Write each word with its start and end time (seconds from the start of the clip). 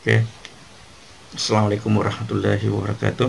Oke. 0.00 0.24
Assalamualaikum 1.36 1.92
warahmatullahi 1.92 2.64
wabarakatuh. 2.72 3.28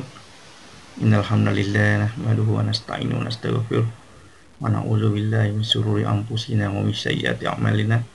Innal 1.04 1.28
hamdalillah 1.28 2.08
nahmaduhu 2.08 2.56
wa 2.56 2.64
nasta'inu 2.64 3.20
wa 3.20 3.28
nastaghfiruh 3.28 3.84
wa 3.84 4.72
na'udzu 4.72 5.12
billahi 5.12 5.52
min 5.52 5.68
shururi 5.68 6.08
anfusina 6.08 6.72
wa 6.72 6.80
min 6.80 6.96
sayyiati 6.96 7.44
a'malina. 7.44 8.08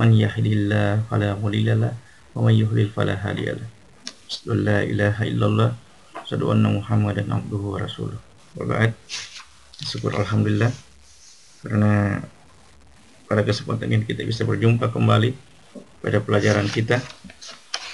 Man 0.00 0.16
yahdihillahu 0.16 1.12
fala 1.12 1.36
mudilla 1.36 1.92
wa 2.32 2.48
man 2.48 2.56
yudlil 2.56 2.88
fala 2.88 3.20
hadiya 3.20 3.60
lahu. 3.60 3.68
La 4.48 4.80
ilaha 4.80 5.28
illallah 5.28 5.70
asyhadu 6.24 6.56
anna 6.56 6.72
Muhammadan 6.72 7.28
abduhu 7.28 7.76
wa 7.76 7.84
rasuluh. 7.84 8.16
Wa 8.56 8.64
ba'd. 8.64 8.96
Syukur 9.84 10.16
alhamdulillah 10.16 10.72
karena 11.68 12.24
pada 13.28 13.44
kesempatan 13.44 13.92
ini 13.92 14.08
kita 14.08 14.24
bisa 14.24 14.48
berjumpa 14.48 14.88
kembali 14.88 15.36
pada 16.00 16.16
pelajaran 16.24 16.64
kita 16.72 17.04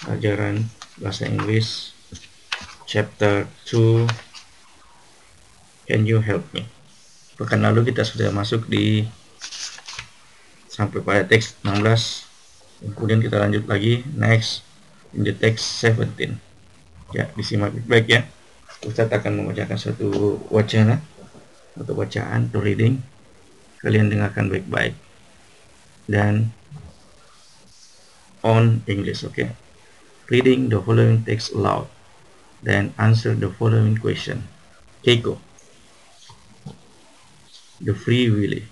pelajaran 0.05 0.69
bahasa 1.01 1.25
Inggris 1.25 1.97
chapter 2.85 3.49
2 3.69 4.05
can 5.89 6.03
you 6.05 6.21
help 6.21 6.45
me? 6.53 6.69
Pekan 7.37 7.65
lalu 7.65 7.93
kita 7.93 8.05
sudah 8.05 8.33
masuk 8.33 8.69
di 8.69 9.07
sampai 10.69 11.01
pada 11.01 11.25
teks 11.25 11.57
16 11.65 12.93
kemudian 12.93 13.25
kita 13.25 13.41
lanjut 13.41 13.65
lagi 13.65 14.05
next 14.13 14.61
in 15.17 15.25
the 15.25 15.33
text 15.33 15.81
17 15.81 16.37
ya 17.17 17.31
disimak 17.39 17.73
baik-baik 17.73 18.07
ya. 18.11 18.21
Ustadz 18.85 19.17
akan 19.17 19.41
membacakan 19.41 19.79
satu 19.81 20.37
wacana 20.53 21.01
atau 21.77 21.93
bacaan 21.97 22.53
to 22.53 22.61
reading. 22.61 23.01
Kalian 23.81 24.13
dengarkan 24.13 24.53
baik-baik. 24.53 24.93
Dan 26.07 26.53
on 28.47 28.85
English 28.87 29.27
oke 29.27 29.35
okay? 29.35 29.49
Reading 30.29 30.69
the 30.69 30.81
following 30.83 31.25
text 31.25 31.53
aloud, 31.53 31.89
then 32.63 32.93
answer 32.99 33.35
the 33.35 33.51
following 33.51 33.97
question. 33.97 34.47
Keiko. 35.05 35.39
The 37.81 37.95
Free 37.95 38.29
Willy. 38.31 38.65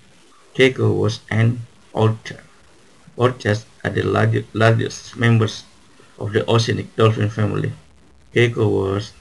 Keiko 0.55 0.95
was 0.95 1.21
an 1.31 1.61
orchard. 1.93 2.41
Orchards 3.17 3.65
are 3.85 3.91
the 3.91 4.03
largest, 4.03 4.55
largest 4.55 5.17
members 5.17 5.65
of 6.19 6.33
the 6.33 6.45
oceanic 6.49 6.95
dolphin 6.97 7.31
family. 7.31 7.73
Keiko 8.35 8.69
was 8.71 9.13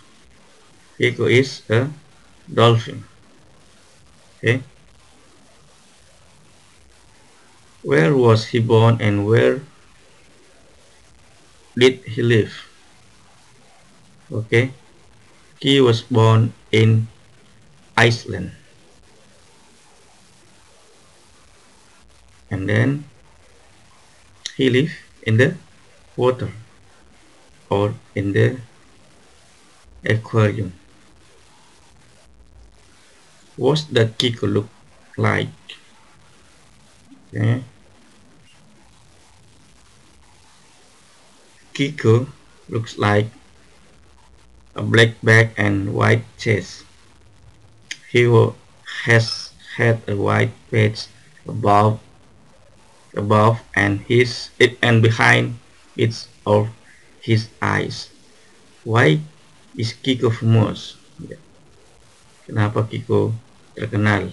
Keiko 1.00 1.32
is 1.32 1.64
a 1.72 1.88
dolphin. 2.52 3.08
Okay. 4.38 4.60
Where 7.80 8.12
was 8.12 8.52
he 8.52 8.60
born 8.60 9.00
and 9.00 9.24
where 9.24 9.64
did 11.78 12.04
he 12.06 12.22
live? 12.22 12.54
Okay, 14.32 14.72
he 15.60 15.80
was 15.82 16.02
born 16.02 16.54
in 16.72 17.08
Iceland. 17.98 18.52
And 22.50 22.70
then 22.70 23.06
he 24.56 24.70
lived 24.70 24.94
in 25.24 25.38
the 25.38 25.56
water 26.16 26.52
or 27.70 27.96
in 28.16 28.34
the 28.34 28.60
aquarium. 30.06 30.74
What's 33.56 33.84
that 33.86 34.18
Kiko 34.18 34.48
look 34.52 34.70
like? 35.18 35.50
Okay. 37.34 37.64
Kiko 41.74 42.30
looks 42.70 43.02
like 43.02 43.28
a 44.78 44.82
black 44.86 45.18
back 45.26 45.58
and 45.58 45.94
white 45.94 46.22
chest. 46.38 46.86
He 48.14 48.30
has 49.10 49.50
had 49.78 50.06
a 50.06 50.14
white 50.14 50.54
patch 50.70 51.10
above 51.50 51.98
above 53.18 53.62
and 53.74 54.02
his 54.06 54.54
it 54.62 54.78
and 54.82 55.02
behind 55.02 55.58
its 55.98 56.30
of 56.46 56.70
his 57.22 57.50
eyes. 57.62 58.14
Why 58.86 59.22
is 59.74 59.98
Kiko 59.98 60.30
famous? 60.30 60.98
Kenapa 62.46 62.86
Kiko 62.86 63.34
terkenal? 63.74 64.30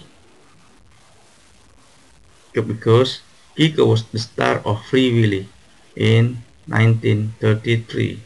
Because 2.53 3.25
Kiko 3.57 3.87
was 3.87 4.05
the 4.13 4.19
star 4.19 4.61
of 4.61 4.83
Free 4.85 5.09
Willy 5.09 5.47
in 5.95 6.43
1933. 6.67 8.21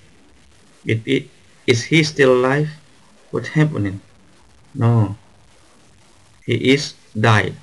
It, 0.85 1.01
it, 1.05 1.29
is 1.67 1.83
he 1.89 2.03
still 2.03 2.33
alive? 2.33 2.69
What 3.31 3.47
happening? 3.57 4.01
No. 4.73 5.17
He 6.45 6.73
is 6.73 6.93
died. 7.17 7.55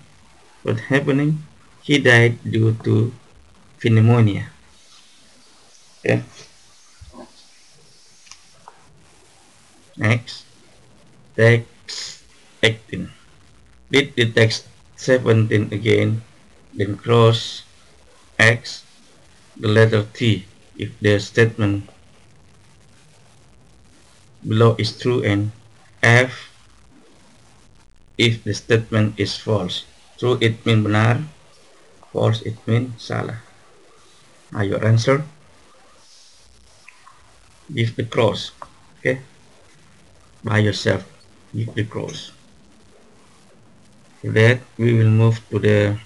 What 0.62 0.91
happening? 0.91 1.44
He 1.83 1.98
died 1.98 2.39
due 2.42 2.74
to 2.84 3.13
pneumonia. 3.84 4.51
Okay. 6.01 6.22
Next. 9.97 10.45
Text 11.36 12.25
18. 12.63 13.10
Read 13.91 14.15
the 14.15 14.30
text 14.30 14.66
17 14.97 15.72
again, 15.72 16.22
then 16.72 16.97
cross 16.97 17.63
X, 18.39 18.84
the 19.57 19.68
letter 19.68 20.07
T 20.15 20.47
if 20.82 20.90
the 20.98 21.14
statement 21.22 21.86
below 24.42 24.74
is 24.78 24.90
true 24.98 25.22
and 25.22 25.54
F 26.02 26.50
if 28.18 28.42
the 28.42 28.54
statement 28.54 29.14
is 29.18 29.38
false. 29.38 29.86
True 30.18 30.38
it 30.42 30.58
means 30.66 30.82
benar, 30.82 31.22
false 32.10 32.42
it 32.42 32.58
means 32.66 32.98
salah. 32.98 33.38
Now 34.50 34.66
your 34.66 34.82
answer 34.84 35.22
give 37.72 37.96
the 37.96 38.04
cross. 38.04 38.52
Okay? 38.98 39.22
By 40.44 40.58
yourself, 40.58 41.06
give 41.54 41.74
the 41.74 41.84
cross. 41.84 42.32
For 44.20 44.30
that 44.30 44.60
we 44.76 44.92
will 44.94 45.10
move 45.10 45.38
to 45.50 45.58
the 45.58 45.98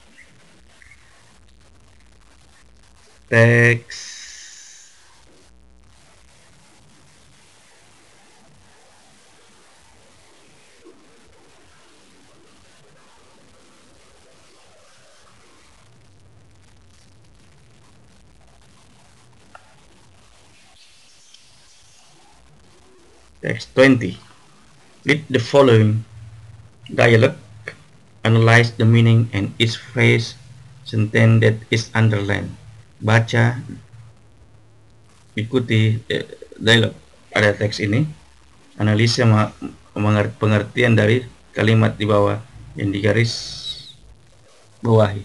text 3.28 4.15
Text 23.46 23.70
20. 23.78 24.18
Read 25.06 25.22
the 25.30 25.38
following 25.38 26.02
dialogue, 26.90 27.38
analyze 28.26 28.74
the 28.74 28.82
meaning 28.82 29.30
and 29.30 29.54
each 29.54 29.78
phrase, 29.78 30.34
sentence 30.82 31.46
that 31.46 31.54
is 31.70 31.86
underlined. 31.94 32.50
Baca, 32.98 33.62
ikuti 35.38 36.02
eh, 36.10 36.26
dialog 36.58 36.90
pada 37.30 37.54
teks 37.54 37.78
ini, 37.86 38.02
analisa 38.82 39.22
pengertian 40.42 40.98
dari 40.98 41.22
kalimat 41.54 41.94
di 41.94 42.02
bawah 42.02 42.42
yang 42.74 42.90
digaris 42.90 43.30
bawahi. 44.82 45.22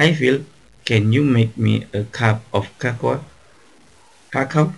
Hi 0.00 0.16
Phil, 0.16 0.48
can 0.88 1.12
you 1.12 1.28
make 1.28 1.60
me 1.60 1.84
a 1.92 2.08
cup 2.08 2.40
of 2.56 2.72
cocoa? 2.80 3.20
Cacao? 4.32 4.72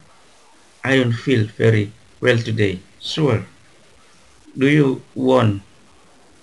I 0.82 0.98
don't 0.98 1.14
feel 1.14 1.46
very 1.46 1.94
well 2.20 2.38
today. 2.38 2.80
Sure. 3.00 3.44
Do 4.56 4.68
you 4.68 5.02
want 5.14 5.62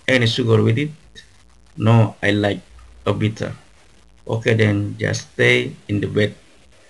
any 0.08 0.26
sugar 0.28 0.62
with 0.64 0.78
it? 0.78 0.92
No, 1.78 2.16
I 2.22 2.32
like 2.32 2.62
a 3.06 3.14
bitter. 3.14 3.54
Okay, 4.28 4.54
then 4.56 4.98
just 4.98 5.32
stay 5.34 5.74
in 5.88 6.02
the 6.02 6.08
bed 6.08 6.36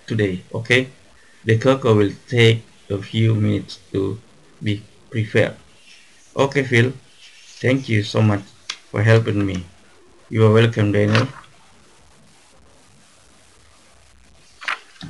today, 0.06 0.42
okay? 0.52 0.88
The 1.44 1.58
cocoa 1.58 1.94
will 1.94 2.12
take 2.26 2.64
a 2.90 2.98
few 2.98 3.34
minutes 3.34 3.78
to 3.92 4.18
be 4.62 4.82
prepared. 5.10 5.54
Okay, 6.34 6.64
Phil. 6.64 6.92
Thank 7.60 7.88
you 7.88 8.02
so 8.02 8.22
much 8.22 8.42
for 8.90 9.02
helping 9.02 9.44
me. 9.44 9.64
You 10.30 10.46
are 10.46 10.52
welcome, 10.52 10.92
Daniel. 10.92 11.28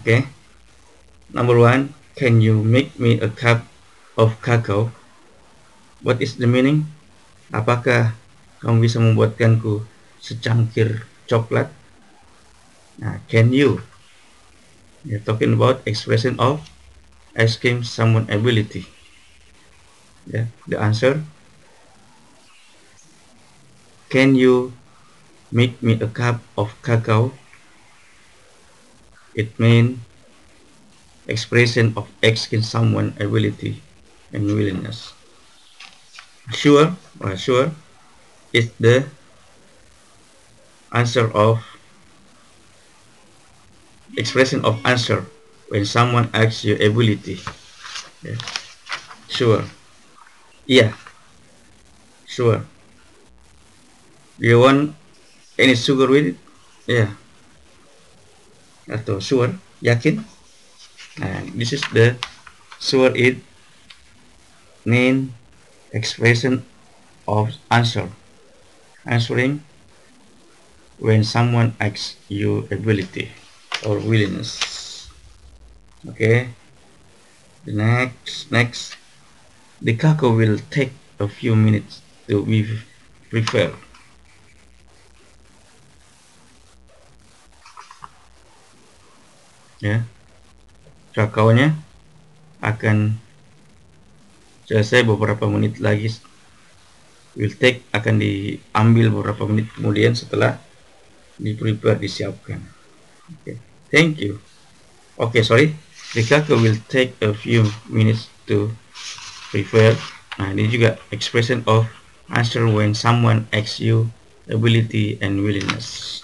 Okay. 0.00 0.26
Number 1.32 1.58
one, 1.58 1.94
can 2.18 2.42
you 2.42 2.66
make 2.66 2.98
me 2.98 3.22
a 3.22 3.30
cup 3.30 3.62
of 4.18 4.42
cacao? 4.42 4.90
What 6.02 6.18
is 6.18 6.34
the 6.34 6.50
meaning? 6.50 6.90
Apakah 7.54 8.18
kamu 8.58 8.90
bisa 8.90 8.98
membuatkanku 8.98 9.86
secangkir 10.18 11.06
coklat? 11.30 11.70
Nah, 12.98 13.22
can 13.30 13.54
you? 13.54 13.86
You're 15.06 15.22
talking 15.22 15.54
about 15.54 15.86
expression 15.86 16.34
of 16.42 16.66
asking 17.38 17.86
someone 17.86 18.26
ability. 18.26 18.90
Yeah, 20.26 20.50
the 20.66 20.82
answer. 20.82 21.22
Can 24.10 24.34
you 24.34 24.74
make 25.54 25.78
me 25.78 25.94
a 26.02 26.10
cup 26.10 26.42
of 26.58 26.74
cacao? 26.82 27.30
It 29.38 29.54
means 29.62 30.02
expression 31.28 31.92
of 31.96 32.08
asking 32.22 32.62
someone 32.62 33.14
ability 33.20 33.82
and 34.32 34.46
willingness. 34.46 35.12
Sure, 36.52 36.96
or 37.20 37.36
sure, 37.36 37.72
is 38.52 38.70
the 38.80 39.04
answer 40.92 41.30
of 41.34 41.62
expression 44.16 44.64
of 44.64 44.80
answer 44.84 45.24
when 45.68 45.84
someone 45.84 46.28
asks 46.32 46.64
your 46.64 46.76
ability. 46.80 47.40
Yeah. 48.22 48.36
Sure. 49.28 49.64
Yeah. 50.66 50.92
Sure. 52.26 52.64
You 54.38 54.60
want 54.60 54.94
any 55.58 55.74
sugar 55.74 56.06
with 56.06 56.26
it? 56.34 56.36
Yeah. 56.86 57.10
Atau 58.88 59.20
sure, 59.20 59.52
yakin? 59.84 60.24
Nah, 61.18 61.42
this 61.54 61.72
is 61.74 61.82
the 61.90 62.14
sure 62.78 63.10
it 63.10 63.42
main 64.86 65.34
expression 65.90 66.64
of 67.26 67.58
answer. 67.70 68.08
Answering 69.04 69.64
when 70.98 71.24
someone 71.24 71.74
asks 71.80 72.16
you 72.28 72.68
ability 72.70 73.30
or 73.86 73.98
willingness. 73.98 75.10
Okay. 76.06 76.54
The 77.64 77.72
next 77.72 78.50
next 78.54 78.94
the 79.82 79.96
kako 79.96 80.36
will 80.36 80.58
take 80.70 80.92
a 81.18 81.26
few 81.26 81.56
minutes 81.56 82.02
to 82.28 82.46
be 82.46 82.62
prepared. 83.30 83.74
Ya. 89.80 90.02
Kakaonya 91.18 91.74
akan 92.62 93.18
selesai 94.70 95.02
beberapa 95.02 95.50
menit 95.50 95.82
lagi. 95.82 96.14
Will 97.34 97.50
take 97.58 97.82
akan 97.90 98.22
diambil 98.22 99.10
beberapa 99.10 99.42
menit 99.50 99.66
kemudian 99.74 100.14
setelah 100.14 100.62
di 101.34 101.58
prepare 101.58 101.98
disiapkan. 101.98 102.62
Okay. 103.42 103.58
thank 103.90 104.22
you. 104.22 104.38
Okay 105.18 105.42
sorry. 105.42 105.74
The 106.14 106.22
kakao 106.22 106.62
will 106.62 106.78
take 106.86 107.18
a 107.18 107.34
few 107.34 107.66
minutes 107.90 108.30
to 108.46 108.70
prepare. 109.50 109.98
Nah 110.38 110.54
ini 110.54 110.70
juga 110.70 111.02
expression 111.10 111.66
of 111.66 111.90
answer 112.30 112.62
when 112.70 112.94
someone 112.94 113.50
asks 113.50 113.82
you 113.82 114.14
ability 114.46 115.18
and 115.18 115.42
willingness. 115.42 116.22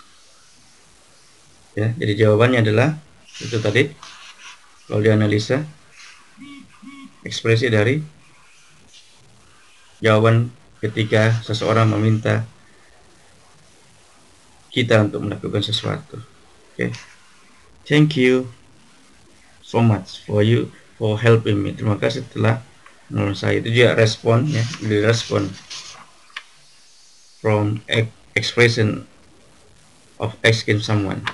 Ya 1.75 1.91
jadi 1.99 2.27
jawabannya 2.27 2.63
adalah 2.63 3.03
itu 3.43 3.59
tadi 3.59 3.91
kalau 4.85 5.01
dianalisa 5.01 5.65
ekspresi 7.25 7.73
dari 7.73 8.05
jawaban 10.05 10.53
ketika 10.85 11.41
seseorang 11.41 11.89
meminta 11.89 12.45
kita 14.69 15.01
untuk 15.01 15.25
melakukan 15.25 15.65
sesuatu. 15.65 16.21
Oke. 16.75 16.77
Okay. 16.77 16.91
Thank 17.89 18.21
you 18.21 18.53
so 19.65 19.81
much 19.81 20.21
for 20.29 20.45
you 20.45 20.69
for 21.01 21.17
helping 21.17 21.63
me. 21.63 21.73
Terima 21.73 21.97
kasih 21.97 22.27
telah 22.33 22.61
menolong 23.09 23.39
saya. 23.39 23.63
Itu 23.63 23.73
juga 23.73 23.97
respon 23.97 24.51
ya, 24.51 24.65
di 24.83 25.01
respon 25.01 25.49
from 27.41 27.81
expression 28.37 29.09
of 30.21 30.37
asking 30.45 30.85
someone. 30.85 31.25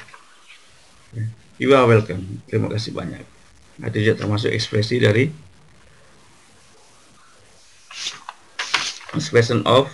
You 1.59 1.75
are 1.75 1.87
welcome. 1.89 2.45
Terima 2.47 2.71
kasih 2.71 2.95
banyak. 2.95 3.40
Itu 3.81 3.97
juga 4.01 4.21
termasuk 4.21 4.53
ekspresi 4.53 5.01
dari 5.01 5.33
expression 9.17 9.65
of 9.65 9.89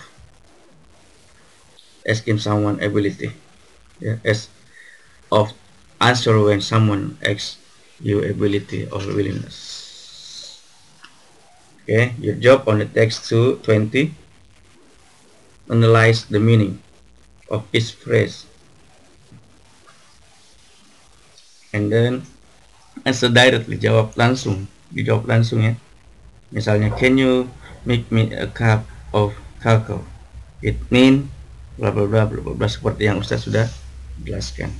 asking 2.07 2.39
someone 2.39 2.79
ability. 2.83 3.31
Yeah, 3.97 4.21
as 4.21 4.51
of 5.31 5.51
answer 5.97 6.37
when 6.37 6.61
someone 6.61 7.17
asks 7.25 7.57
you 7.99 8.21
ability 8.21 8.85
or 8.93 9.01
willingness. 9.01 10.59
Okay 11.83 12.13
your 12.19 12.37
job 12.37 12.67
on 12.69 12.83
the 12.83 12.85
text 12.85 13.25
220 13.31 14.13
analyze 15.71 16.29
the 16.29 16.39
meaning 16.39 16.79
of 17.49 17.63
each 17.73 17.95
phrase. 17.95 18.45
And 21.73 21.91
then 21.91 22.23
answer 23.07 23.31
directly 23.31 23.79
jawab 23.79 24.11
langsung 24.19 24.67
dijawab 24.91 25.23
langsung 25.23 25.63
ya 25.63 25.73
misalnya 26.51 26.91
can 26.91 27.15
you 27.15 27.47
make 27.87 28.11
me 28.11 28.35
a 28.35 28.51
cup 28.51 28.83
of 29.15 29.31
cacao. 29.63 30.03
It 30.59 30.75
mean 30.91 31.31
bla 31.79 31.93
bla 31.95 32.03
bla 32.03 32.27
bla 32.27 32.41
bla 32.41 32.67
seperti 32.67 33.07
yang 33.07 33.23
Ustaz 33.23 33.47
sudah 33.47 33.71
jelaskan. 34.19 34.73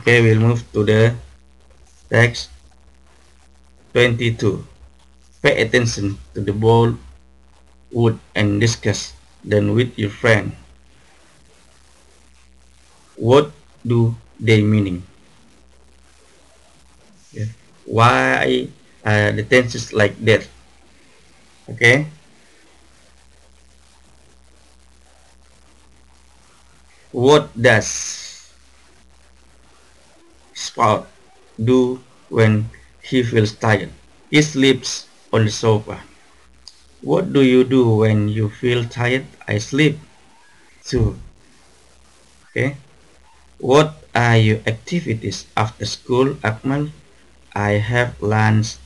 Okay, 0.00 0.24
we'll 0.24 0.40
move 0.40 0.64
to 0.72 0.84
the 0.84 1.16
text 2.08 2.52
22. 3.96 4.64
Pay 5.44 5.54
attention 5.64 6.16
to 6.32 6.40
the 6.40 6.54
bold 6.54 6.96
wood 7.92 8.16
and 8.32 8.60
discuss 8.60 9.12
then 9.44 9.76
with 9.76 9.92
your 10.00 10.12
friend. 10.12 10.56
What 13.20 13.52
do 13.84 14.16
they 14.40 14.64
meaning? 14.64 15.04
Why 17.92 18.68
uh, 19.04 19.32
the 19.32 19.44
tenses 19.44 19.92
like 19.92 20.16
that? 20.24 20.48
okay 21.68 22.06
what 27.12 27.50
does 27.60 27.88
Spot 30.54 31.06
do 31.62 32.02
when 32.30 32.70
he 33.02 33.22
feels 33.22 33.52
tired? 33.52 33.90
He 34.30 34.40
sleeps 34.40 35.06
on 35.30 35.44
the 35.44 35.50
sofa. 35.50 36.00
What 37.02 37.34
do 37.34 37.42
you 37.42 37.64
do 37.64 37.96
when 37.96 38.28
you 38.30 38.48
feel 38.48 38.84
tired? 38.86 39.26
I 39.46 39.58
sleep 39.58 39.98
too. 40.84 41.18
Okay. 42.50 42.76
What 43.58 44.04
are 44.14 44.36
your 44.38 44.60
activities 44.66 45.46
after 45.56 45.86
school, 45.86 46.34
Akmal? 46.44 46.92
I 47.54 47.80
have 47.80 48.20
lunch 48.20 48.76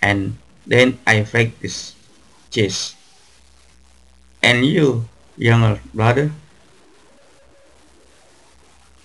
and 0.00 0.36
then 0.66 0.98
I 1.06 1.24
practice 1.24 1.96
chess. 2.50 2.94
And 4.42 4.66
you, 4.66 5.08
younger 5.36 5.80
brother? 5.94 6.32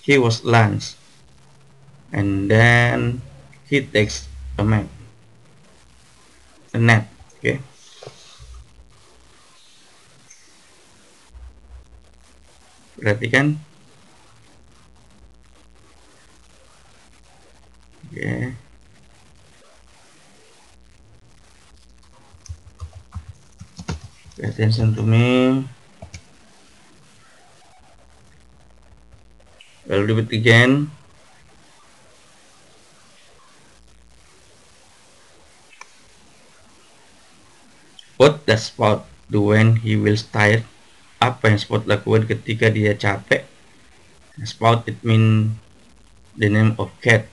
He 0.02 0.18
was 0.18 0.44
lunch 0.44 0.94
and 2.12 2.50
then 2.50 3.22
he 3.68 3.80
takes 3.84 4.28
a 4.58 4.64
nap. 4.64 4.88
A 6.74 6.78
nap, 6.78 7.08
okay? 7.38 7.60
Perhatikan 12.98 13.56
Okay. 18.08 18.67
Pay 24.38 24.46
attention 24.46 24.94
to 24.94 25.02
me. 25.02 25.66
I'll 29.90 30.06
do 30.06 30.14
it 30.22 30.30
again. 30.30 30.94
What 38.14 38.46
does 38.46 38.70
Spot 38.70 39.02
do 39.26 39.50
when 39.50 39.82
he 39.82 39.98
feels 39.98 40.22
tired? 40.22 40.62
Apa 41.18 41.50
yang 41.50 41.58
Spot 41.58 41.82
lakukan 41.82 42.30
ketika 42.30 42.70
dia 42.70 42.94
capek? 42.94 43.42
Spot 44.46 44.86
it 44.86 45.02
mean 45.02 45.58
the 46.38 46.46
name 46.46 46.78
of 46.78 46.94
cat 47.02 47.26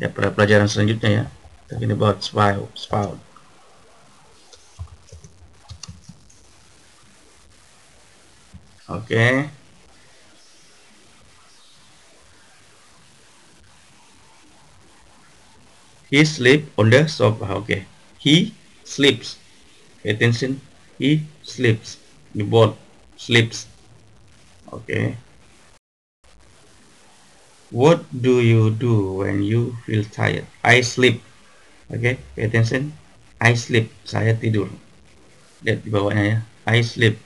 ya 0.00 0.08
pada 0.08 0.32
pelajaran 0.32 0.68
selanjutnya 0.68 1.10
ya 1.12 1.24
talking 1.68 1.92
about 1.92 2.24
spout 2.24 2.72
spout 2.72 3.20
oke 8.88 9.04
okay. 9.04 9.50
he 16.10 16.24
sleep 16.24 16.70
on 16.78 16.90
the 16.90 17.08
sofa 17.08 17.44
oke 17.50 17.66
okay. 17.66 17.82
he 18.18 18.54
sleeps 18.84 19.36
attention 20.04 20.60
he 20.98 21.22
sleeps 21.42 21.98
the 22.34 22.42
boat 22.42 22.78
sleeps 23.16 23.66
oke 24.72 24.86
okay. 24.86 25.16
What 27.70 28.06
do 28.14 28.38
you 28.38 28.70
do 28.70 29.18
when 29.26 29.42
you 29.42 29.74
feel 29.82 30.06
tired? 30.06 30.46
I 30.62 30.86
sleep. 30.86 31.18
Oke, 31.90 32.14
okay, 32.14 32.16
attention. 32.38 32.94
I 33.42 33.58
sleep. 33.58 33.90
Saya 34.06 34.38
tidur. 34.38 34.70
Lihat 35.66 35.82
di 35.82 35.90
bawahnya 35.90 36.24
ya. 36.24 36.38
I 36.62 36.86
sleep. 36.86 37.18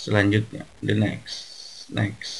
Selanjutnya, 0.00 0.64
the 0.80 0.96
next. 0.96 1.92
Next. 1.92 2.32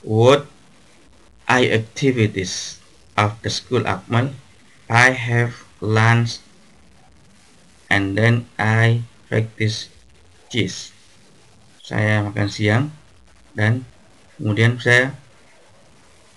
What 0.00 0.48
I 1.44 1.68
activities 1.68 2.80
after 3.20 3.52
school 3.52 3.84
Akmal? 3.84 4.32
I 4.88 5.12
have 5.12 5.68
lunch 5.84 6.40
and 7.92 8.16
then 8.16 8.48
I 8.56 9.04
practice 9.28 9.92
chess. 10.48 10.88
Saya 11.84 12.24
makan 12.24 12.48
siang 12.48 12.84
dan 13.52 13.84
kemudian 14.40 14.80
saya 14.80 15.12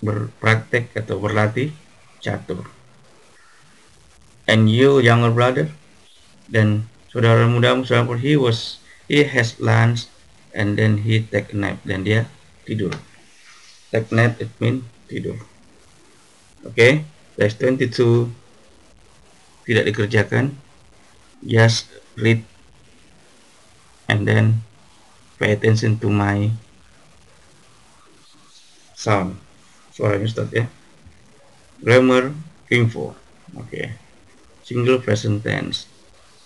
berpraktek 0.02 0.94
atau 0.94 1.18
berlatih 1.18 1.74
catur. 2.22 2.66
And 4.48 4.72
you 4.72 5.04
younger 5.04 5.34
brother 5.34 5.68
dan 6.48 6.88
saudara 7.12 7.44
muda 7.50 7.76
saudara 7.84 8.16
he 8.16 8.40
was 8.40 8.80
he 9.12 9.28
has 9.28 9.60
lunch 9.60 10.08
and 10.56 10.80
then 10.80 11.04
he 11.04 11.20
take 11.24 11.52
a 11.52 11.58
nap 11.58 11.84
dan 11.84 12.08
dia 12.08 12.32
tidur. 12.64 12.96
Take 13.92 14.12
nap 14.16 14.40
it 14.40 14.52
mean 14.60 14.88
tidur. 15.08 15.40
Oke. 16.64 16.76
Okay? 16.76 16.94
Test 17.38 17.62
22 17.62 18.34
tidak 19.70 19.84
dikerjakan. 19.94 20.58
Just 21.46 21.94
read 22.18 22.42
and 24.10 24.26
then 24.26 24.66
pay 25.38 25.54
attention 25.54 26.02
to 26.02 26.10
my 26.10 26.50
sound. 28.98 29.38
Suaranya 29.98 30.30
start 30.30 30.54
ya. 30.54 30.70
Grammar 31.82 32.30
info. 32.70 33.18
Okay. 33.66 33.98
Single 34.62 35.02
present 35.02 35.42
tense. 35.42 35.90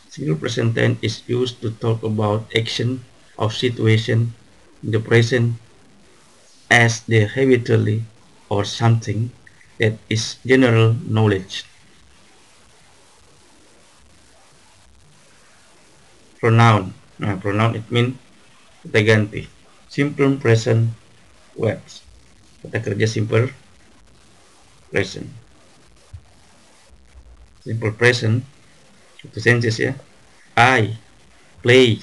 Single 0.07 0.39
present 0.39 0.71
tense 0.71 0.95
is 1.03 1.19
used 1.27 1.59
to 1.59 1.75
talk 1.75 1.99
about 1.99 2.47
action 2.55 3.03
of 3.35 3.51
situation 3.51 4.31
in 4.79 4.95
the 4.95 5.03
present 5.03 5.59
as 6.71 7.03
the 7.11 7.27
habitually 7.27 8.07
or 8.47 8.63
something 8.63 9.35
that 9.83 9.99
is 10.07 10.39
general 10.47 10.95
knowledge. 11.03 11.67
Pronoun. 16.39 16.95
Nah, 17.19 17.35
pronoun 17.35 17.75
it 17.75 17.83
mean 17.91 18.15
kita 18.87 19.03
ganti. 19.03 19.51
Simple 19.91 20.39
present 20.39 20.95
verbs. 21.59 22.07
Kita 22.61 22.77
kerja 22.77 23.05
simple 23.09 23.49
present. 24.93 25.27
Simple 27.65 27.93
present 27.93 28.45
itu 29.21 29.37
senses 29.37 29.77
ya. 29.77 29.93
I 30.57 30.97
play, 31.61 32.01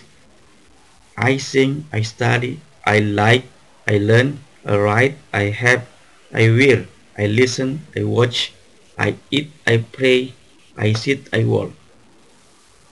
I 1.18 1.38
sing, 1.38 1.86
I 1.90 2.02
study, 2.06 2.62
I 2.86 3.02
like, 3.02 3.46
I 3.86 3.98
learn, 3.98 4.42
I 4.62 4.74
write, 4.78 5.16
I 5.34 5.50
have, 5.50 5.86
I 6.30 6.50
wear, 6.50 6.86
I 7.18 7.26
listen, 7.26 7.86
I 7.94 8.06
watch, 8.06 8.54
I 8.94 9.18
eat, 9.34 9.50
I 9.66 9.82
pray, 9.82 10.34
I 10.78 10.94
sit, 10.94 11.26
I 11.34 11.42
walk. 11.42 11.74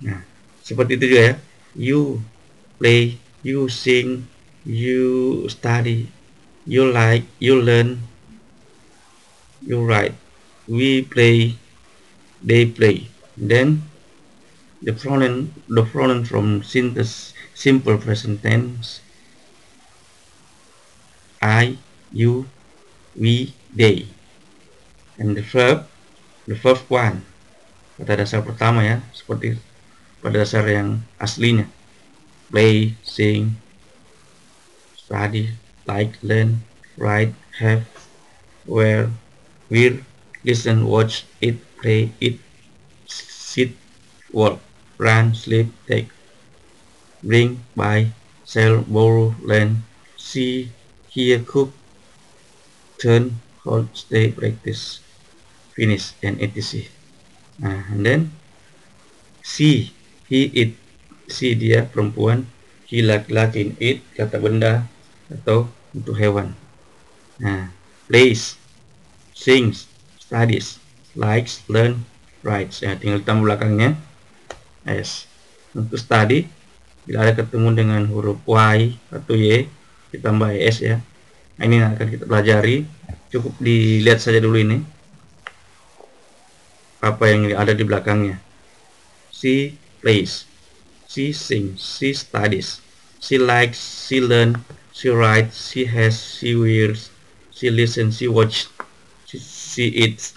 Nah, 0.02 0.26
seperti 0.62 0.98
itu 0.98 1.04
juga 1.10 1.22
ya. 1.22 1.34
You 1.76 2.00
play, 2.82 3.22
you 3.46 3.70
sing, 3.70 4.26
you 4.66 5.46
study, 5.46 6.10
you 6.66 6.90
like, 6.90 7.24
you 7.38 7.60
learn, 7.60 8.02
you 9.62 9.84
write. 9.84 10.14
We 10.68 11.02
play, 11.02 11.56
they 12.42 12.66
play. 12.66 13.08
Then 13.36 13.88
the 14.82 14.92
pronoun, 14.92 15.54
the 15.68 15.82
pronoun 15.82 16.24
from 16.24 16.62
simple 16.62 17.96
present 17.98 18.42
tense. 18.42 19.00
I, 21.40 21.78
you, 22.12 22.46
we, 23.14 23.54
they 23.72 24.08
and 25.18 25.36
the 25.36 25.42
verb 25.42 25.88
the 26.44 26.56
first 26.56 26.84
one 26.92 27.24
kata 27.96 28.20
dasar 28.24 28.44
pertama 28.44 28.84
ya 28.84 29.00
seperti 29.16 29.56
pada 30.20 30.44
dasar 30.44 30.68
yang 30.68 31.00
aslinya 31.16 31.64
play 32.52 32.92
sing 33.00 33.56
study 34.92 35.56
like 35.86 36.18
learn 36.22 36.62
write 36.98 37.34
have 37.62 37.86
wear 38.66 39.10
wear 39.70 40.02
listen 40.42 40.86
watch 40.86 41.24
eat 41.40 41.58
play 41.78 42.10
eat 42.20 42.38
sit 43.06 43.70
work 44.34 44.58
run 44.98 45.34
sleep 45.34 45.70
take 45.86 46.10
bring 47.22 47.62
buy 47.78 48.10
sell 48.44 48.82
borrow 48.86 49.34
learn 49.42 49.82
see 50.18 50.70
hear 51.10 51.38
cook 51.42 51.70
turn 52.98 53.38
hold 53.62 53.86
stay 53.94 54.30
practice 54.30 55.00
finish 55.74 56.14
and 56.22 56.42
etc 56.42 56.82
nah 57.62 57.86
and 57.92 58.02
then 58.06 58.20
si 59.42 59.94
he 60.26 60.50
it 60.52 60.74
si 61.30 61.54
dia 61.54 61.86
perempuan 61.86 62.46
he 62.86 63.02
laki-laki 63.02 63.74
it 63.82 64.02
kata 64.14 64.38
benda 64.38 64.86
atau 65.30 65.66
untuk 65.96 66.20
hewan. 66.20 66.52
Nah 67.40 67.72
plays 68.04 68.60
sings 69.32 69.88
studies 70.20 70.76
likes 71.16 71.64
learn 71.72 72.04
writes. 72.44 72.84
Ya 72.84 72.94
tinggal 72.94 73.24
tambah 73.24 73.48
belakangnya. 73.48 73.96
S. 74.86 75.26
Untuk 75.74 75.98
study 75.98 76.46
bila 77.08 77.26
ada 77.26 77.34
ketemu 77.34 77.68
dengan 77.74 78.02
huruf 78.06 78.38
Y 78.46 78.94
atau 79.10 79.34
Y 79.34 79.66
ditambah 80.14 80.54
S 80.54 80.84
ya. 80.84 81.02
Nah, 81.56 81.64
ini 81.64 81.82
akan 81.82 82.06
kita 82.06 82.24
pelajari. 82.28 82.86
Cukup 83.32 83.58
dilihat 83.58 84.22
saja 84.22 84.38
dulu 84.38 84.60
ini. 84.60 84.78
Apa 87.02 87.32
yang 87.32 87.50
ada 87.58 87.74
di 87.74 87.82
belakangnya. 87.82 88.38
She 89.34 89.74
plays 89.98 90.46
she 91.10 91.32
sings 91.32 91.80
she 91.80 92.12
studies. 92.12 92.84
She 93.18 93.40
likes. 93.40 94.06
She 94.06 94.22
learns 94.22 94.60
she 94.96 95.12
writes 95.12 95.76
she 95.76 95.84
has 95.84 96.16
she 96.16 96.56
wears 96.56 97.10
she 97.52 97.68
listens 97.68 98.16
she 98.16 98.28
watches 98.28 98.72
she, 99.28 99.38
she 99.38 99.84
eats. 99.92 100.32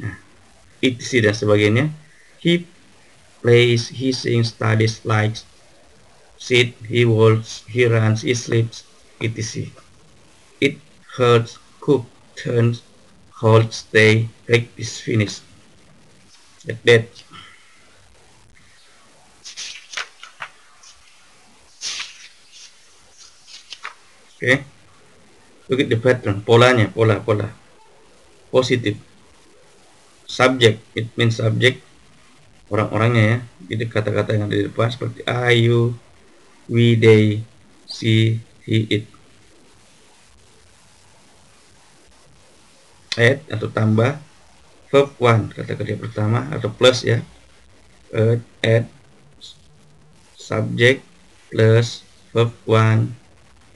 Nah, 0.00 0.16
etc 0.80 1.28
dan 1.28 1.34
sebagainya. 1.36 1.86
He 2.40 2.64
plays 3.44 3.92
he 3.92 4.16
sings 4.16 4.56
studies 4.56 5.04
likes 5.04 5.44
sit 6.40 6.72
he 6.88 7.04
walks 7.04 7.64
he 7.68 7.84
runs 7.84 8.22
he 8.22 8.34
sleeps 8.34 8.84
etc 9.20 9.68
it 10.60 10.76
hurts 11.16 11.58
cook 11.80 12.04
turns 12.36 12.82
hold 13.40 13.72
stay 13.72 14.28
practice 14.44 15.00
finish 15.00 15.40
like 16.68 16.80
that 16.84 17.08
okay 24.46 24.62
look 25.66 25.82
at 25.82 25.90
the 25.90 25.98
pattern. 25.98 26.42
Polanya 26.42 26.90
pola 26.90 27.18
pola. 27.18 27.50
Positif. 28.50 28.98
Subject. 30.26 30.78
It 30.94 31.10
means 31.18 31.38
subject. 31.38 31.82
Orang-orangnya 32.70 33.22
ya. 33.22 33.38
Jadi 33.74 33.84
kata-kata 33.86 34.34
yang 34.34 34.50
ada 34.50 34.56
di 34.58 34.66
depan 34.66 34.90
seperti 34.90 35.22
I, 35.26 35.70
you, 35.70 35.94
we, 36.66 36.98
they, 36.98 37.42
she, 37.86 38.42
he, 38.66 38.86
it. 38.90 39.04
Add 43.16 43.38
atau 43.50 43.70
tambah 43.70 44.18
verb 44.90 45.10
one. 45.18 45.50
Kata 45.54 45.78
kerja 45.78 45.94
pertama 45.98 46.46
atau 46.50 46.70
plus 46.70 47.06
ya. 47.06 47.22
Add, 48.10 48.42
add 48.62 48.86
subject 50.34 51.02
plus 51.50 52.02
verb 52.34 52.54
one. 52.66 53.14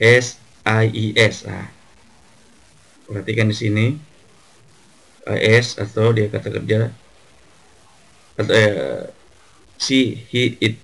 S 0.01 0.40
i 0.65 1.13
e 1.17 1.27
nah, 1.49 1.67
perhatikan 3.09 3.49
di 3.49 3.57
sini. 3.57 3.85
S 5.31 5.77
atau 5.77 6.09
dia 6.11 6.27
kata 6.33 6.49
kerja 6.49 6.89
atau 8.35 8.53
eh, 8.57 9.05
si 9.77 10.17
he 10.33 10.57
it 10.57 10.81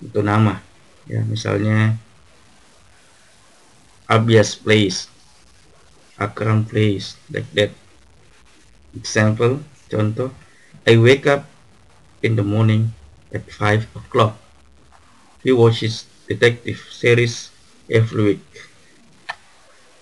itu 0.00 0.20
nama. 0.20 0.60
Ya 1.08 1.24
misalnya 1.24 1.96
Abias 4.04 4.54
place 4.54 5.08
Akram 6.20 6.68
place 6.68 7.16
like 7.32 7.48
that 7.56 7.72
example 8.92 9.64
contoh 9.88 10.28
I 10.84 11.00
wake 11.00 11.24
up 11.24 11.48
in 12.20 12.36
the 12.36 12.44
morning 12.44 12.92
at 13.32 13.48
5 13.48 13.88
o'clock. 13.96 14.36
He 15.40 15.56
watches 15.56 16.04
detective 16.28 16.84
series 16.92 17.48
every 17.88 18.36
week 18.36 18.69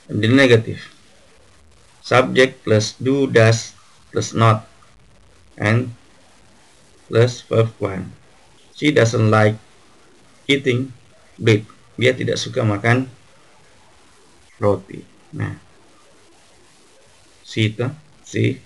the 0.09 0.29
negative 0.29 0.81
subject 2.01 2.65
plus 2.65 2.97
do 2.97 3.29
does 3.29 3.77
plus 4.09 4.33
not 4.33 4.65
and 5.61 5.93
plus 7.09 7.45
verb 7.45 7.69
one. 7.77 8.13
She 8.73 8.93
doesn't 8.95 9.29
like 9.29 9.61
eating 10.49 10.97
bread. 11.37 11.69
Dia 11.99 12.15
tidak 12.15 12.39
suka 12.39 12.63
makan 12.63 13.11
roti. 14.63 15.03
Nah, 15.35 15.59
si 17.43 17.75
itu, 17.75 17.91
si, 18.23 18.63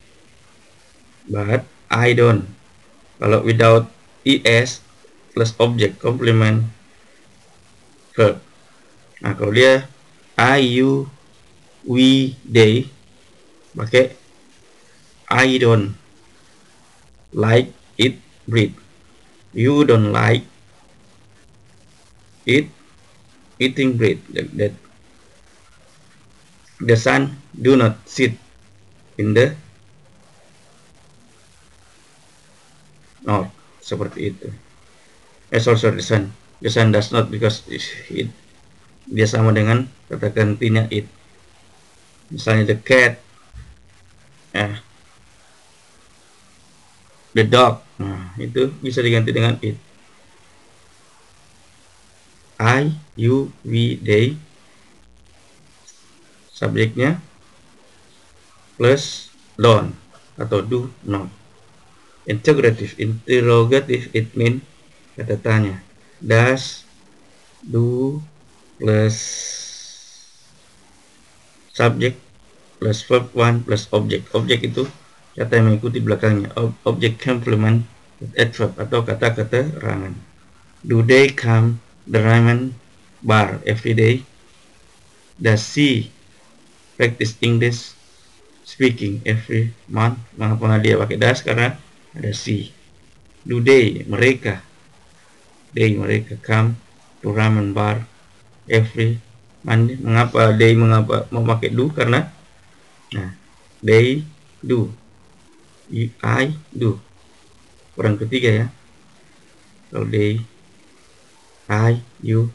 but 1.26 1.64
I 1.88 2.12
don't. 2.12 2.46
Kalau 3.18 3.42
without 3.42 3.88
es 4.22 4.85
plus 5.33 5.57
object 5.59 5.98
complement 5.98 6.68
verb. 8.12 8.38
Nah, 9.24 9.33
kalau 9.33 9.55
dia 9.55 9.88
I, 10.37 10.61
you, 10.61 11.09
we, 11.87 12.37
they 12.45 12.87
pakai 13.75 14.14
I 15.33 15.57
don't 15.57 15.97
like 17.33 17.73
it 17.97 18.21
bread. 18.45 18.77
You 19.57 19.85
don't 19.88 20.12
like 20.12 20.45
it 22.45 22.68
eating 23.57 23.97
bread 23.97 24.21
like 24.29 24.53
that. 24.61 24.75
The 26.83 26.97
sun 26.99 27.38
do 27.55 27.79
not 27.79 28.05
sit 28.05 28.37
in 29.16 29.33
the 29.33 29.55
north 33.25 33.49
seperti 33.81 34.35
itu. 34.35 34.51
As 35.49 35.64
also 35.64 35.95
the 35.95 36.05
sun. 36.05 36.35
The 36.62 36.71
sun 36.71 36.95
does 36.95 37.11
not 37.11 37.33
because 37.33 37.66
it 37.66 38.31
dia 39.09 39.27
sama 39.27 39.51
dengan 39.51 39.90
kata 40.07 40.31
gantinya 40.31 40.87
it. 40.92 41.07
Misalnya 42.33 42.73
the 42.73 42.79
cat, 42.81 43.21
eh, 44.57 44.81
the 47.37 47.45
dog 47.45 47.85
Nah, 48.03 48.35
itu 48.35 48.75
bisa 48.83 48.99
diganti 48.99 49.31
dengan 49.31 49.55
it. 49.62 49.79
I, 52.59 52.99
you, 53.14 53.55
we, 53.62 53.95
they. 54.03 54.35
Subjeknya 56.51 57.23
plus 58.75 59.31
don't 59.55 59.95
atau 60.35 60.62
do 60.62 60.90
not. 61.07 61.31
Integrative, 62.27 62.95
interrogative, 62.99 64.11
it 64.14 64.35
mean 64.35 64.62
kata 65.14 65.38
tanya. 65.38 65.83
Does, 66.23 66.87
do, 67.62 68.18
plus 68.79 69.18
subject 71.83 72.14
plus 72.79 73.03
verb 73.03 73.27
one 73.35 73.66
plus 73.66 73.90
object. 73.90 74.31
Object 74.38 74.62
itu 74.71 74.83
kata 75.35 75.59
yang 75.59 75.75
mengikuti 75.75 75.99
belakangnya. 75.99 76.55
Objek 76.87 77.18
complement 77.18 77.83
adverb 78.38 78.79
atau 78.79 79.03
kata-kata 79.03 79.83
rangan. 79.83 80.14
Do 80.87 81.03
they 81.03 81.35
come 81.35 81.83
the 82.07 82.23
ramen 82.23 82.79
bar 83.23 83.59
every 83.66 83.99
day? 83.99 84.23
Does 85.42 85.66
she 85.66 86.14
practice 86.95 87.35
English 87.42 87.99
speaking 88.62 89.18
every 89.27 89.75
month? 89.90 90.23
Mengapa 90.38 90.79
dia 90.79 90.95
pakai 90.95 91.18
das 91.18 91.42
karena 91.42 91.75
ada 92.14 92.31
she. 92.31 92.71
Do 93.42 93.59
they 93.59 94.07
mereka? 94.07 94.62
They 95.75 95.99
mereka 95.99 96.38
come 96.38 96.79
to 97.27 97.35
ramen 97.35 97.75
bar 97.75 98.07
every 98.71 99.18
mengapa 99.62 100.55
they 100.59 100.75
mengapa 100.75 101.31
memakai 101.31 101.70
do 101.70 101.87
karena 101.90 102.31
nah 103.14 103.31
they 103.83 104.27
do 104.62 104.90
I 106.22 106.57
do 106.72 106.96
orang 108.01 108.16
ketiga 108.16 108.64
ya. 108.64 108.66
Kalau 109.92 110.09
they 110.09 110.40
I 111.68 112.01
you 112.25 112.48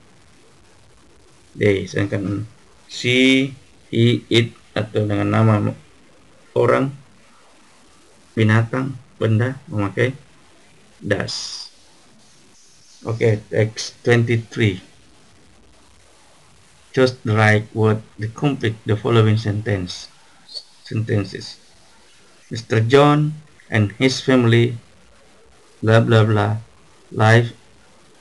they 1.54 1.86
sedangkan 1.86 2.50
she 2.90 3.54
he 3.94 4.26
it 4.30 4.58
atau 4.74 5.06
dengan 5.06 5.30
nama 5.30 5.74
orang 6.58 6.94
binatang 8.34 8.98
benda 9.22 9.58
memakai 9.70 10.14
does 11.02 11.70
oke 13.06 13.18
okay, 13.22 13.42
text 13.50 13.98
23 14.06 14.97
just 16.98 17.22
right 17.30 17.70
word 17.78 18.02
to 18.18 18.26
complete 18.34 18.74
the 18.90 18.98
following 18.98 19.38
sentence 19.38 20.10
sentences 20.82 21.62
Mr. 22.50 22.82
John 22.82 23.38
and 23.70 23.94
his 24.02 24.18
family 24.18 24.82
blah 25.86 26.02
blah 26.02 26.26
blah 26.26 26.58
live 27.14 27.54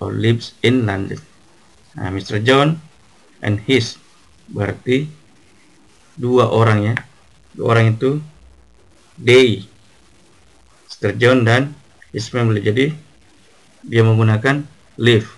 or 0.01 0.13
lives 0.13 0.53
in 0.61 0.85
London. 0.85 1.21
Nah, 1.97 2.13
Mr. 2.13 2.43
John 2.43 2.83
and 3.41 3.65
his 3.65 3.97
berarti 4.53 5.09
dua 6.19 6.51
orang 6.53 6.93
ya. 6.93 6.95
Dua 7.57 7.77
orang 7.77 7.97
itu 7.97 8.21
they. 9.17 9.65
Mr. 10.91 11.17
John 11.17 11.45
dan 11.45 11.73
his 12.13 12.29
family. 12.29 12.61
Jadi 12.61 12.93
dia 13.85 14.03
menggunakan 14.05 14.65
live. 15.01 15.29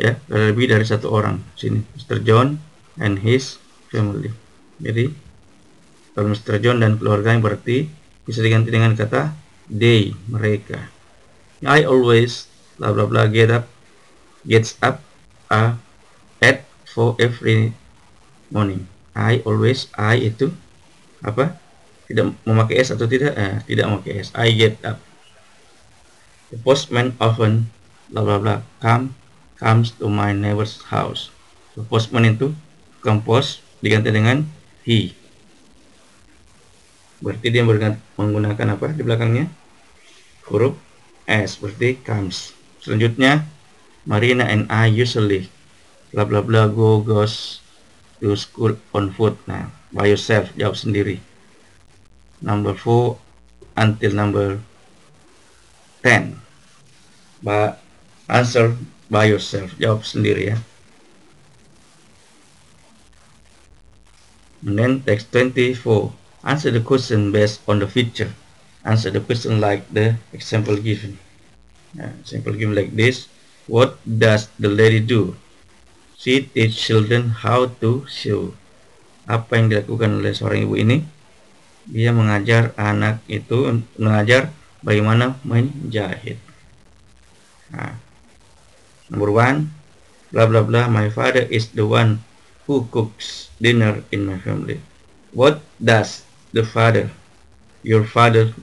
Ya, 0.00 0.16
lebih 0.32 0.72
dari 0.72 0.88
satu 0.88 1.12
orang 1.12 1.44
sini. 1.52 1.84
Mr. 1.96 2.24
John 2.24 2.56
and 2.96 3.20
his 3.20 3.60
family. 3.92 4.32
Jadi 4.80 5.12
kalau 6.16 6.32
Mr. 6.32 6.56
John 6.60 6.80
dan 6.80 6.96
keluarganya 6.96 7.44
berarti 7.44 7.88
bisa 8.24 8.40
diganti 8.40 8.72
dengan 8.72 8.96
kata 8.96 9.36
they, 9.68 10.16
mereka. 10.28 10.88
I 11.62 11.84
always 11.84 12.48
blah 12.80 12.90
blah 12.90 13.06
blah 13.06 13.28
get 13.28 13.52
up 13.52 13.68
gets 14.42 14.74
up 14.82 15.04
uh, 15.52 15.78
at 16.42 16.66
for 16.88 17.14
every 17.20 17.76
morning. 18.50 18.88
I 19.12 19.44
always 19.44 19.92
I 19.94 20.32
itu 20.32 20.50
apa? 21.22 21.60
Tidak 22.08 22.44
memakai 22.48 22.82
s 22.82 22.90
atau 22.92 23.06
tidak? 23.06 23.36
Eh, 23.38 23.56
tidak 23.68 23.92
memakai 23.92 24.24
s. 24.24 24.32
I 24.34 24.50
get 24.52 24.80
up. 24.82 24.98
The 26.52 26.58
postman 26.60 27.16
often 27.20 27.72
blah 28.12 28.24
blah 28.24 28.40
blah 28.40 28.58
come 28.82 29.16
comes 29.62 29.94
to 29.94 30.10
my 30.10 30.34
neighbor's 30.34 30.82
house. 30.90 31.30
The 31.78 31.86
postman 31.86 32.26
itu 32.26 32.50
compose 32.98 33.62
diganti 33.78 34.10
dengan 34.10 34.42
he. 34.82 35.14
Berarti 37.22 37.54
dia 37.54 37.62
menggunakan 38.18 38.74
apa 38.74 38.90
di 38.90 39.06
belakangnya? 39.06 39.46
Huruf 40.50 40.74
S 41.30 41.62
berarti 41.62 42.02
comes. 42.02 42.50
Selanjutnya 42.82 43.46
Marina 44.02 44.42
and 44.50 44.66
I 44.66 44.90
usually 44.90 45.46
bla 46.10 46.26
bla 46.26 46.42
bla 46.42 46.66
go 46.66 46.98
goes 46.98 47.62
to 48.18 48.34
school 48.34 48.74
on 48.90 49.14
foot. 49.14 49.38
Nah, 49.46 49.70
by 49.94 50.10
yourself 50.10 50.50
jawab 50.58 50.74
sendiri. 50.74 51.22
Number 52.42 52.74
four 52.74 53.22
until 53.78 54.10
number 54.18 54.58
ten. 56.02 56.42
Ba 57.38 57.78
answer 58.26 58.74
by 59.12 59.28
yourself. 59.28 59.76
Jawab 59.76 60.08
sendiri 60.08 60.56
ya. 60.56 60.58
And 64.64 64.80
then 64.80 65.04
text 65.04 65.28
24. 65.36 66.08
Answer 66.48 66.72
the 66.72 66.80
question 66.80 67.28
based 67.28 67.60
on 67.68 67.84
the 67.84 67.86
feature. 67.86 68.32
Answer 68.88 69.12
the 69.12 69.20
question 69.20 69.60
like 69.60 69.84
the 69.92 70.16
example 70.32 70.80
given. 70.80 71.20
Nah, 71.92 72.16
example 72.24 72.56
given 72.56 72.72
like 72.72 72.96
this. 72.96 73.28
What 73.68 74.00
does 74.02 74.48
the 74.56 74.72
lady 74.72 74.98
do? 74.98 75.36
She 76.16 76.48
teach 76.48 76.78
children 76.78 77.44
how 77.44 77.70
to 77.84 78.08
sew. 78.08 78.56
Apa 79.28 79.60
yang 79.60 79.70
dilakukan 79.70 80.18
oleh 80.18 80.34
seorang 80.34 80.66
ibu 80.66 80.74
ini? 80.74 81.02
Dia 81.86 82.10
mengajar 82.14 82.74
anak 82.78 83.22
itu 83.26 83.66
mengajar 83.98 84.50
bagaimana 84.82 85.38
menjahit. 85.46 86.38
Nah, 87.70 87.98
number 89.12 89.28
one, 89.28 89.68
blah 90.32 90.48
blah 90.48 90.64
blah. 90.64 90.88
My 90.88 91.12
father 91.12 91.44
is 91.44 91.68
the 91.76 91.84
one 91.84 92.24
who 92.64 92.88
cooks 92.88 93.52
dinner 93.60 94.00
in 94.08 94.24
my 94.24 94.40
family. 94.40 94.80
What 95.36 95.60
does 95.76 96.24
the 96.56 96.64
father, 96.64 97.12
your 97.84 98.08
father, 98.08 98.56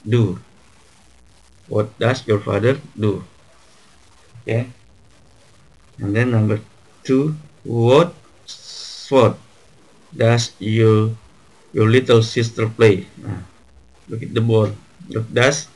do? 0.00 0.40
What 1.68 1.92
does 2.00 2.24
your 2.24 2.40
father 2.40 2.80
do? 2.96 3.20
Okay. 4.42 4.72
And 6.00 6.16
then 6.16 6.32
number 6.32 6.64
two, 7.04 7.36
what 7.68 8.16
sport 8.48 9.36
does 10.16 10.56
your 10.56 11.12
your 11.76 11.92
little 11.92 12.24
sister 12.24 12.64
play? 12.64 13.04
Ah, 13.20 13.44
look 14.08 14.24
at 14.24 14.32
the 14.32 14.40
ball. 14.40 14.72
What 15.12 15.28
does 15.28 15.68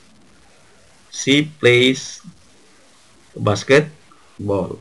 she 1.12 1.52
plays 1.60 2.24
basketball? 3.36 4.78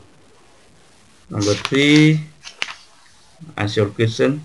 Number 1.30 1.54
three, 1.54 2.20
answer 3.56 3.82
your 3.82 3.90
question 3.90 4.44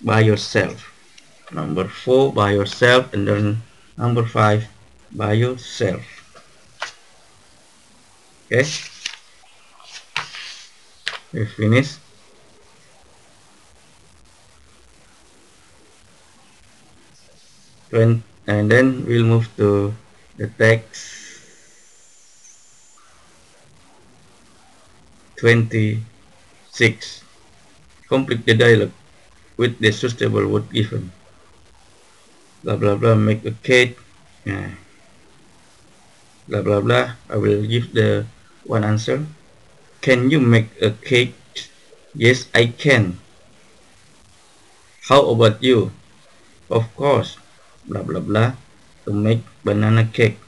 by 0.00 0.20
yourself. 0.20 0.92
Number 1.52 1.84
four, 1.84 2.32
by 2.32 2.52
yourself, 2.52 3.12
and 3.12 3.28
then 3.28 3.62
number 3.96 4.24
five, 4.24 4.66
by 5.12 5.34
yourself. 5.34 6.02
Okay. 8.46 8.64
We 11.32 11.46
finish. 11.46 11.98
and 17.94 18.70
then 18.70 19.06
we'll 19.06 19.24
move 19.24 19.48
to 19.56 19.94
the 20.36 20.48
text 20.58 21.23
26 25.44 26.00
complete 28.08 28.48
the 28.48 28.56
dialogue 28.56 28.96
with 29.60 29.76
the 29.76 29.92
suitable 29.92 30.48
word 30.48 30.72
given. 30.72 31.12
Blah 32.64 32.80
blah 32.80 32.96
blah 32.96 33.12
make 33.12 33.44
a 33.44 33.52
cake. 33.60 34.00
Yeah. 34.48 34.72
blah 36.48 36.64
blah 36.64 36.80
blah. 36.80 37.20
I 37.28 37.36
will 37.36 37.60
give 37.68 37.92
the 37.92 38.24
one 38.64 38.88
answer. 38.88 39.28
Can 40.00 40.32
you 40.32 40.40
make 40.40 40.72
a 40.80 40.96
cake? 40.96 41.36
Yes 42.16 42.48
I 42.56 42.72
can. 42.72 43.20
How 45.12 45.28
about 45.28 45.60
you? 45.60 45.92
Of 46.72 46.88
course. 46.96 47.36
Blah 47.84 48.00
blah 48.00 48.24
blah. 48.24 48.56
To 49.04 49.12
make 49.12 49.44
banana 49.60 50.08
cake 50.08 50.40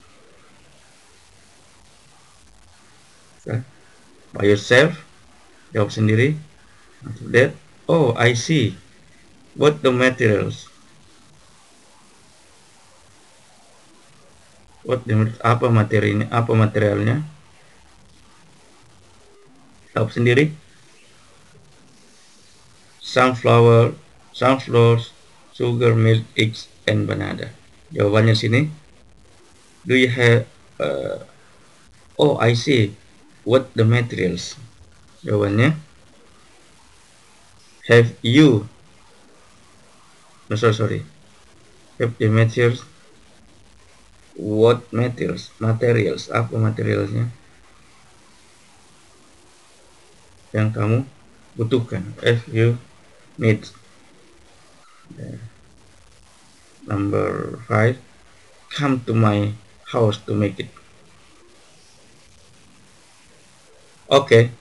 by 4.36 4.44
yourself 4.44 5.00
jawab 5.72 5.88
sendiri. 5.88 6.36
That 7.32 7.56
oh 7.88 8.12
I 8.12 8.36
see. 8.36 8.76
What 9.56 9.80
the 9.80 9.88
materials? 9.88 10.68
What 14.84 15.08
the, 15.08 15.32
apa 15.40 15.72
materi 15.72 16.12
ini 16.12 16.28
apa 16.28 16.52
materialnya? 16.52 17.24
Jawab 19.96 20.12
sendiri. 20.12 20.52
Sunflower 23.00 23.96
sunflowers 24.36 25.16
sugar 25.56 25.96
milk 25.96 26.28
eggs 26.36 26.68
and 26.84 27.08
banana. 27.08 27.48
Jawabannya 27.96 28.36
sini. 28.36 28.68
Do 29.88 29.96
you 29.96 30.12
have 30.12 30.44
uh, 30.76 31.24
oh 32.20 32.36
I 32.36 32.52
see 32.52 32.92
what 33.46 33.70
the 33.78 33.86
materials? 33.86 34.58
Jawabannya? 35.22 35.78
Have 37.86 38.18
you 38.26 38.66
no 40.50 40.58
sorry 40.58 40.74
sorry. 40.74 41.00
Have 42.02 42.18
the 42.18 42.26
materials 42.26 42.82
what 44.34 44.90
materials? 44.90 45.54
Materials. 45.62 46.26
Apa 46.34 46.58
materialnya 46.58 47.30
yang 50.50 50.74
kamu 50.74 51.06
butuhkan. 51.54 52.18
If 52.26 52.42
you 52.50 52.82
need 53.38 53.62
number 56.82 57.62
five. 57.70 58.02
Come 58.74 59.00
to 59.06 59.14
my 59.14 59.54
house 59.94 60.18
to 60.26 60.34
make 60.34 60.58
it 60.58 60.68
okay 64.06 64.54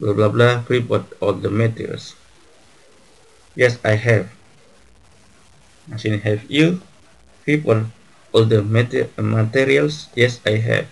blah 0.00 0.14
blah 0.16 0.30
blah 0.30 0.54
prepare 0.66 1.06
all 1.22 1.36
the 1.38 1.52
materials. 1.52 2.18
Yes 3.54 3.78
I 3.86 3.94
have. 3.94 4.26
I 5.86 6.18
have 6.24 6.42
you? 6.50 6.82
Prepare 7.46 7.86
all 8.34 8.44
the 8.48 8.64
mater 8.64 9.06
materials. 9.20 10.10
Yes 10.18 10.42
I 10.42 10.58
have. 10.58 10.90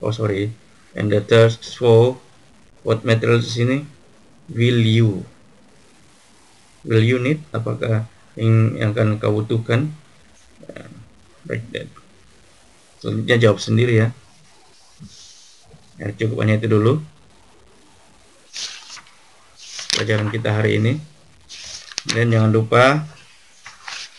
Oh 0.00 0.14
sorry. 0.14 0.56
And 0.96 1.12
the 1.12 1.20
third 1.20 1.58
four 1.60 2.16
what 2.86 3.04
materials 3.04 3.52
ini 3.60 3.84
will 4.48 4.80
you? 4.80 5.28
Will 6.84 7.04
you 7.04 7.20
need? 7.20 7.44
Apakah 7.52 8.08
yang, 8.36 8.76
yang 8.76 8.90
akan 8.96 9.20
kau 9.20 9.32
butuhkan? 9.36 9.92
Uh, 10.68 10.88
like 11.48 11.64
that. 11.76 11.88
Selanjutnya 13.00 13.36
jawab 13.36 13.60
sendiri 13.60 14.00
ya 14.00 14.08
ya 16.00 16.10
cukup 16.14 16.42
hanya 16.42 16.58
itu 16.58 16.66
dulu. 16.70 17.02
Pelajaran 19.94 20.28
kita 20.34 20.50
hari 20.50 20.82
ini. 20.82 20.98
Dan 22.10 22.34
jangan 22.34 22.52
lupa 22.52 23.06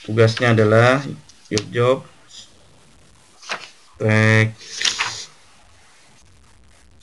tugasnya 0.05 0.53
adalah 0.53 1.01
your 1.49 1.65
job 1.73 1.97
text 3.97 5.29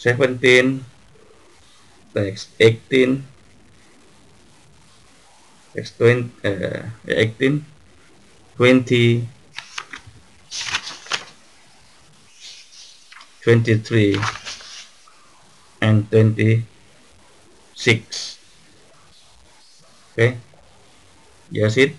17 0.02 0.82
text 2.12 2.52
18 2.58 3.22
text 5.72 5.92
20 5.98 6.30
uh, 6.44 6.90
18 7.06 7.62
20 8.58 9.26
23 13.42 14.41
and 15.92 16.08
26 16.08 16.64
okay 20.16 20.40
yes 21.52 21.76
it 21.76 21.92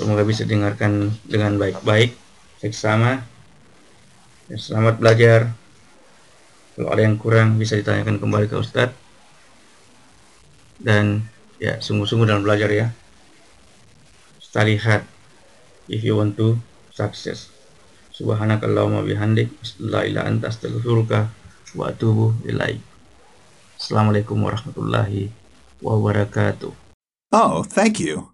Semoga 0.00 0.24
bisa 0.24 0.48
dengarkan 0.48 1.12
dengan 1.28 1.60
baik-baik, 1.60 2.16
seksama. 2.56 3.20
Dan 4.48 4.56
selamat 4.56 4.96
belajar. 4.96 5.52
Kalau 6.72 6.88
ada 6.88 7.04
yang 7.04 7.20
kurang 7.20 7.60
bisa 7.60 7.76
ditanyakan 7.76 8.16
kembali 8.16 8.48
ke 8.48 8.56
Ustadz. 8.56 8.96
Dan 10.80 11.28
ya 11.60 11.84
sungguh-sungguh 11.84 12.24
dalam 12.24 12.40
belajar 12.40 12.72
ya. 12.72 12.96
Kita 14.40 14.64
lihat 14.64 15.04
if 15.92 16.00
you 16.00 16.16
want 16.16 16.32
to 16.40 16.56
success. 16.96 17.52
Subhanakallahumma 18.16 19.04
bihamdik, 19.04 19.52
la 19.84 20.08
ilaha 20.08 20.32
anta 20.32 20.48
astaghfiruka 20.48 21.28
wa 21.74 21.90
atubu 21.90 22.34
ilaik. 22.46 22.80
Assalamualaikum 23.80 24.36
warahmatullahi 24.42 25.30
wabarakatuh. 25.80 26.72
Oh, 27.30 27.62
thank 27.62 28.02
you. 28.02 28.29